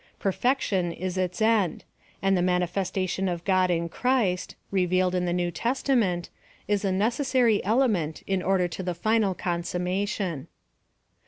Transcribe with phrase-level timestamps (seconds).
[0.17, 1.83] perfection is its end;
[2.23, 6.31] and the mani festation of God in Christ, revealed in the New Testament,
[6.67, 10.47] is a necessary element in order to the final consummation.